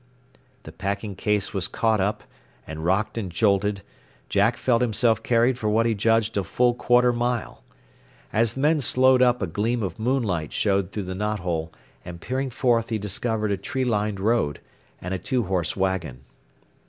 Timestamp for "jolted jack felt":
3.31-4.81